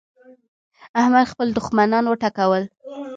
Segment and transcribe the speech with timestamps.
[0.99, 2.63] احمد خپل دوښمنان وټکول.